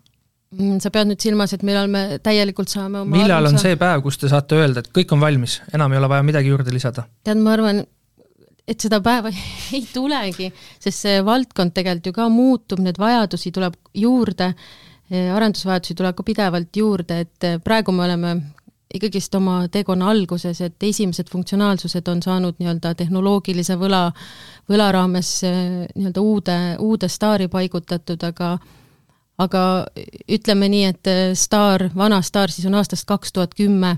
[0.51, 4.01] Mm, sa pead nüüd silmas, et millal me täielikult saame oma millal on see päev,
[4.03, 7.05] kus te saate öelda, et kõik on valmis, enam ei ole vaja midagi juurde lisada?
[7.27, 7.83] tead, ma arvan,
[8.67, 9.31] et seda päeva
[9.75, 14.53] ei tulegi, sest see valdkond tegelikult ju ka muutub, need vajadusi tuleb juurde,
[15.11, 18.35] arendusvajadusi tuleb ka pidevalt juurde, et praegu me oleme
[18.91, 24.09] ikkagist oma teekonna alguses, et esimesed funktsionaalsused on saanud nii-öelda tehnoloogilise võla,
[24.69, 28.57] võla raames nii-öelda uude, uude staari paigutatud, aga
[29.41, 29.61] aga
[30.29, 33.95] ütleme nii, et staar, vana staar siis on aastast kaks tuhat kümme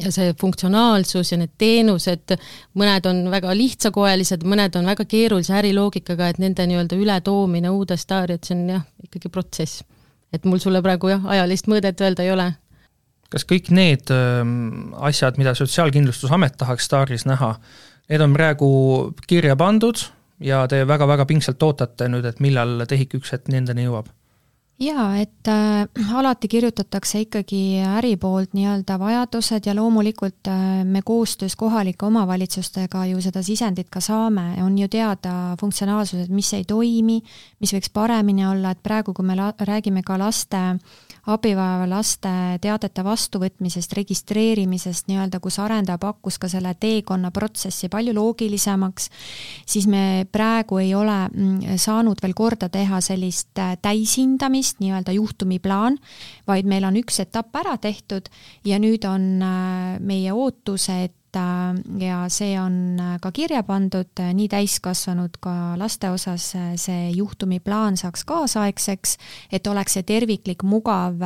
[0.00, 2.34] ja see funktsionaalsus ja need teenused,
[2.78, 8.38] mõned on väga lihtsakoelised, mõned on väga keerulise äriloogikaga, et nende nii-öelda ületoomine uude staari,
[8.38, 9.84] et see on jah, ikkagi protsess.
[10.34, 12.48] et mul sulle praegu jah, ajalist mõõdet öelda ei ole.
[13.30, 17.54] kas kõik need ähm, asjad, mida Sotsiaalkindlustusamet tahaks staaris näha,
[18.10, 18.68] need on praegu
[19.26, 20.02] kirja pandud
[20.40, 24.10] ja te väga-väga pingsalt ootate nüüd, et millal TEHIK üks hetk nendeni jõuab?
[24.80, 25.86] Jaa, et äh,
[26.18, 33.22] alati kirjutatakse ikkagi äri poolt nii-öelda vajadused ja loomulikult äh, me koostöös kohalike omavalitsustega ju
[33.22, 37.20] seda sisendit ka saame, on ju teada funktsionaalsused, mis ei toimi,
[37.60, 42.32] mis võiks paremini olla, et praegu, kui me la-, räägime ka laste äh, abivajava laste
[42.60, 49.10] teadete vastuvõtmisest, registreerimisest nii-öelda, kus arendaja pakkus ka selle teekonna protsessi palju loogilisemaks,
[49.66, 55.98] siis me praegu ei ole mm, saanud veel korda teha sellist äh, täishindamist, nii-öelda juhtumiplaan,
[56.48, 58.28] vaid meil on üks etapp ära tehtud
[58.64, 61.16] ja nüüd on äh, meie ootus, et
[62.00, 69.16] ja see on ka kirja pandud nii täiskasvanud ka laste osas, see juhtumiplaan saaks kaasaegseks,
[69.52, 71.20] et oleks see terviklik, mugav,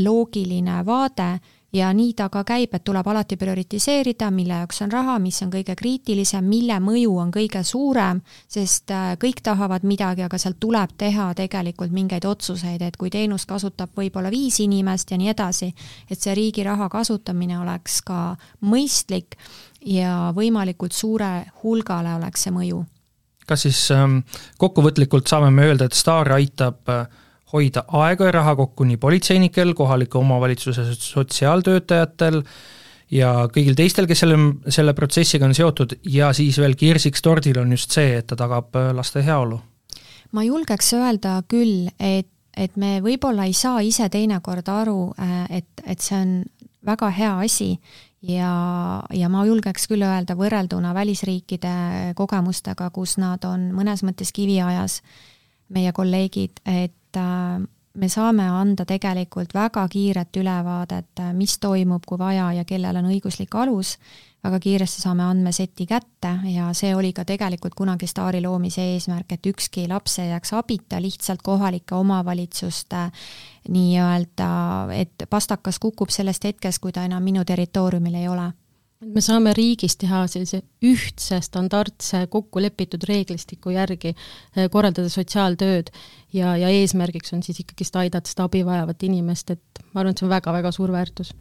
[0.00, 1.32] loogiline vaade
[1.72, 5.50] ja nii ta ka käib, et tuleb alati prioritiseerida, mille jaoks on raha, mis on
[5.52, 10.92] kõige kriitilisem, mille mõju on kõige suurem, sest äh, kõik tahavad midagi, aga sealt tuleb
[10.98, 15.72] teha tegelikult mingeid otsuseid, et kui teenust kasutab võib-olla viis inimest ja nii edasi,
[16.10, 18.36] et see riigi raha kasutamine oleks ka
[18.68, 19.38] mõistlik
[19.86, 21.32] ja võimalikult suure
[21.62, 22.84] hulgale oleks see mõju.
[23.46, 24.20] kas siis ähm,
[24.58, 27.06] kokkuvõtlikult saame me öelda, et Star aitab äh,
[27.52, 32.42] hoida aega ja raha kokku nii politseinikel, kohaliku omavalitsuse sotsiaaltöötajatel
[33.12, 34.38] ja kõigil teistel, kes selle,
[34.72, 38.76] selle protsessiga on seotud ja siis veel kirsiks tordil on just see, et ta tagab
[38.78, 39.60] äh, laste heaolu.
[40.32, 45.84] ma julgeks öelda küll, et, et me võib-olla ei saa ise teinekord aru, äh, et,
[45.84, 46.40] et see on
[46.86, 47.74] väga hea asi
[48.22, 48.54] ja,
[49.12, 55.00] ja ma julgeks küll öelda võrrelduna välisriikide kogemustega, kus nad on mõnes mõttes kiviajas,
[55.72, 62.04] meie kolleegid, et et äh, me saame anda tegelikult väga kiiret ülevaadet, äh, mis toimub,
[62.06, 63.98] kui vaja ja kellel on õiguslik alus,
[64.42, 69.46] väga kiiresti saame andmeseti kätte ja see oli ka tegelikult kunagi staari loomise eesmärk, et
[69.46, 73.04] ükski laps ei jääks abita lihtsalt kohalike omavalitsuste
[73.68, 74.48] nii-öelda,
[74.96, 78.50] et pastakas kukub sellest hetkest, kui ta enam minu territooriumil ei ole
[79.02, 85.90] et me saame riigis teha sellise ühtse, standardse, kokkulepitud reeglistiku järgi eh, korraldada sotsiaaltööd
[86.36, 90.22] ja, ja eesmärgiks on siis ikkagist aidata seda abi vajavat inimest, et ma arvan, et
[90.22, 91.32] see on väga-väga suur väärtus.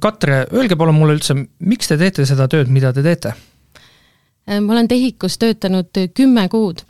[0.00, 3.34] Katre, öelge palun mulle üldse, miks te teete seda tööd, mida te teete?
[4.48, 6.86] Eh, ma olen TEHIK-us töötanud kümme kuud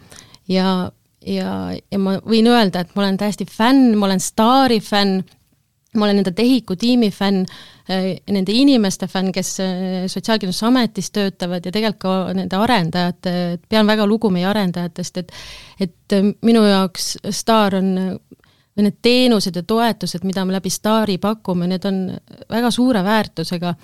[0.49, 0.93] ja,
[1.27, 5.25] ja, ja ma võin öelda, et ma olen täiesti fänn, ma olen staari fänn,
[5.97, 7.45] ma olen nende TEHIK-u tiimi fänn,
[7.91, 13.87] äh, nende inimeste fänn, kes äh, Sotsiaalkindlustusametis töötavad ja tegelikult ka nende arendajate, et pean
[13.87, 15.33] väga lugu meie arendajatest, et
[15.81, 17.95] et äh, minu jaoks Star on
[18.73, 22.07] või need teenused ja toetused, mida me läbi Stari pakume, need on
[22.49, 23.75] väga suure väärtusega,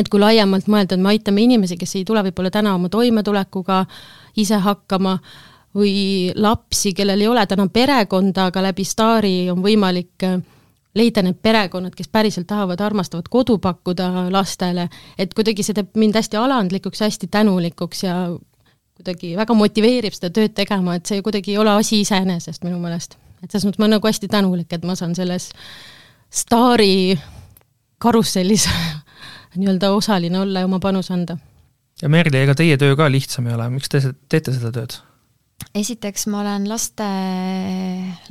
[0.00, 3.82] et kui laiemalt mõelda, et me aitame inimesi, kes ei tule võib-olla täna oma toimetulekuga
[4.40, 5.18] ise hakkama,
[5.76, 10.38] või lapsi, kellel ei ole täna perekonda, aga läbi Stari on võimalik äh,
[10.96, 16.16] leida need perekonnad, kes päriselt tahavad armastavat kodu pakkuda lastele, et kuidagi see teeb mind
[16.16, 18.16] hästi alandlikuks, hästi tänulikuks ja
[18.96, 23.18] kuidagi väga motiveerib seda tööd tegema, et see kuidagi ei ole asi iseenesest minu meelest.
[23.42, 25.50] et selles mõttes ma olen nagu hästi tänulik, et ma saan selles
[26.32, 27.18] staari
[27.98, 28.68] karussellis
[29.60, 31.36] nii-öelda osaline olla ja oma panuse anda.
[32.02, 34.96] ja Merli, ega teie töö ka lihtsam ei ole, miks te teete seda tööd?
[35.76, 37.06] Esiteks ma olen laste,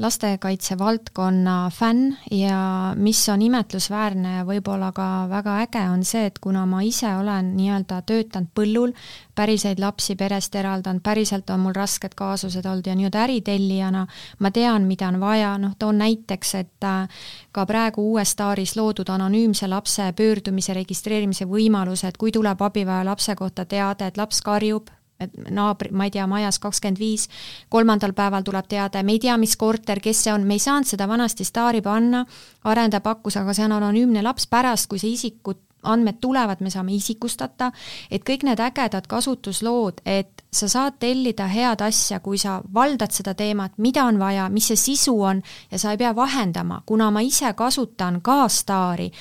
[0.01, 6.39] lastekaitse valdkonna fänn ja mis on imetlusväärne ja võib-olla ka väga äge, on see, et
[6.41, 8.95] kuna ma ise olen nii-öelda töötanud põllul,
[9.35, 14.05] päriseid lapsi perest eraldanud, päriselt on mul rasked kaasused olnud ja nii-öelda äritellijana
[14.39, 19.09] ma tean, mida on vaja, noh toon näiteks, et äh, ka praegu uues staaris loodud
[19.09, 24.89] anonüümse lapse pöördumise registreerimise võimaluse, et kui tuleb abivaja lapse kohta teade, et laps karjub,
[25.19, 27.29] et naabri, ma ei tea, majas kakskümmend viis,
[27.71, 30.89] kolmandal päeval tuleb teade, me ei tea, mis korter, kes see on, me ei saanud
[30.89, 32.25] seda vanasti staari panna,
[32.67, 36.95] arendaja pakkus, aga see on anonüümne laps, pärast, kui see isikud, andmed tulevad, me saame
[36.95, 37.71] isikustata,
[38.11, 43.35] et kõik need ägedad kasutuslood, et sa saad tellida head asja, kui sa valdad seda
[43.37, 47.23] teemat, mida on vaja, mis see sisu on ja sa ei pea vahendama, kuna ma
[47.25, 49.11] ise kasutan ka staari,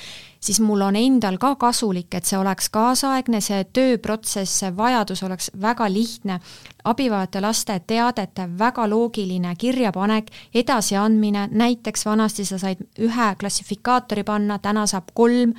[0.44, 5.50] siis mul on endal ka kasulik, et see oleks kaasaegne, see tööprotsess, see vajadus oleks
[5.60, 6.38] väga lihtne,
[6.84, 14.86] abivajavate laste teadete väga loogiline kirjapanek, edasiandmine, näiteks vanasti sa said ühe klassifikaatori panna, täna
[14.90, 15.56] saab kolm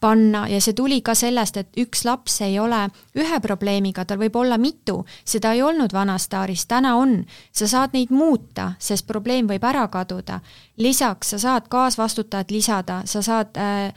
[0.00, 2.86] panna ja see tuli ka sellest, et üks laps ei ole
[3.18, 7.24] ühe probleemiga, tal võib olla mitu, seda ei olnud vanastaaris, täna on.
[7.52, 10.40] sa saad neid muuta, sest probleem võib ära kaduda.
[10.76, 13.92] lisaks sa saad kaasvastutajat lisada, sa saad äh,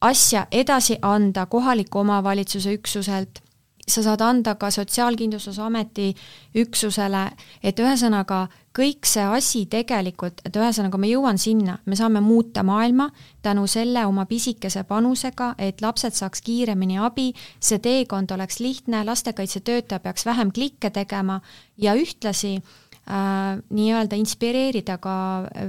[0.00, 3.42] asja edasi anda kohaliku omavalitsuse üksuselt.
[3.88, 6.10] Sa saad anda ka Sotsiaalkindlustusameti
[6.60, 7.22] üksusele,
[7.64, 8.42] et ühesõnaga
[8.76, 13.08] kõik see asi tegelikult, et ühesõnaga ma jõuan sinna, me saame muuta maailma
[13.42, 17.30] tänu selle oma pisikese panusega, et lapsed saaks kiiremini abi,
[17.60, 21.40] see teekond oleks lihtne, lastekaitsetöötaja peaks vähem klikke tegema
[21.78, 25.14] ja ühtlasi äh, nii-öelda inspireerida ka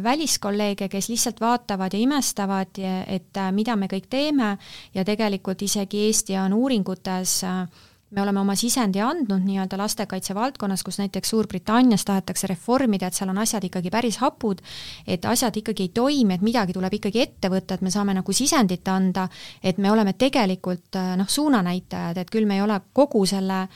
[0.03, 4.57] väliskolleege, kes lihtsalt vaatavad ja imestavad, et äh, mida me kõik teeme.
[4.93, 7.63] Ja tegelikult isegi Eesti on uuringutes äh,
[8.11, 13.29] me oleme oma sisendi andnud nii-öelda lastekaitse valdkonnas, kus näiteks Suurbritannias tahetakse reformida, et seal
[13.29, 14.63] on asjad ikkagi päris hapud,
[15.07, 18.33] et asjad ikkagi ei toimi, et midagi tuleb ikkagi ette võtta, et me saame nagu
[18.33, 19.27] sisendit anda,
[19.63, 23.67] et me oleme tegelikult noh, suunanäitajad, et küll me ei ole kogu selle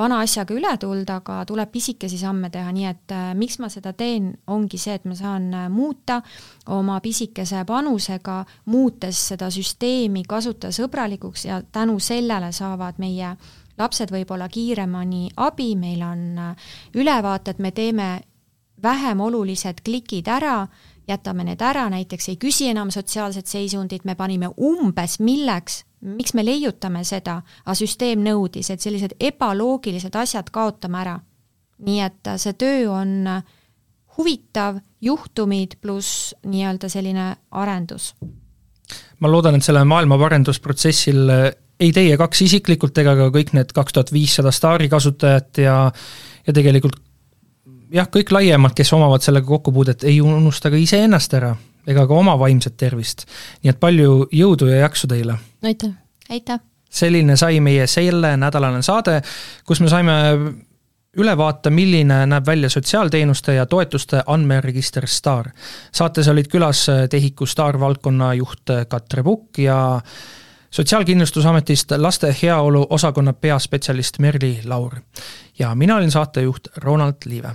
[0.00, 3.92] vana asjaga üle tulda, aga tuleb pisikesi samme teha, nii et äh, miks ma seda
[3.96, 6.20] teen, ongi see, et ma saan äh, muuta
[6.76, 8.40] oma pisikese panusega,
[8.72, 13.34] muutes seda süsteemi kasutajasõbralikuks ja tänu sellele saavad meie
[13.80, 18.10] lapsed võib-olla kiiremini abi, meil on äh, ülevaated, me teeme
[18.82, 20.64] vähem olulised klikid ära,
[21.10, 26.44] jätame need ära, näiteks ei küsi enam sotsiaalset seisundit, me panime umbes milleks, miks me
[26.46, 31.18] leiutame seda, aga süsteem nõudis, et sellised ebaloogilised asjad kaotame ära.
[31.80, 33.42] nii et äh, see töö on äh,
[34.18, 38.14] huvitav, juhtumid pluss nii-öelda selline arendus.
[39.20, 41.28] ma loodan, et sellel maailma parendusprotsessil
[41.80, 45.76] ei teie kaks isiklikult ega ka kõik need kaks tuhat viissada staari kasutajat ja
[46.46, 46.98] ja tegelikult
[47.92, 51.54] jah, kõik laiemalt, kes omavad sellega kokkupuudet, ei unusta ka iseennast ära
[51.88, 53.26] ega ka oma vaimset tervist.
[53.62, 55.38] nii et palju jõudu ja jaksu teile!
[55.64, 55.94] aitäh!
[56.30, 56.60] aitäh!
[56.90, 59.20] selline sai meie sellenädalane saade,
[59.66, 60.16] kus me saime
[61.18, 65.50] üle vaata, milline näeb välja sotsiaalteenuste ja toetuste andmeregister STAR.
[65.92, 70.00] saates olid külas TEHIK-u STAR valdkonna juht Katre Pukk ja
[70.70, 75.00] sotsiaalkindlustusametist laste heaolu osakonna peaspetsialist Merli Laur.
[75.58, 77.54] ja mina olin saatejuht Ronald Liive.